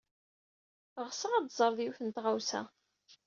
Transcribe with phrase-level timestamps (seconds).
[1.07, 2.61] Ɣseɣ ad teẓred yiwet n tɣawsa.